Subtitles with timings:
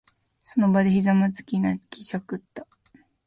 [0.43, 2.65] その場にひざまずき、泣きじゃくった。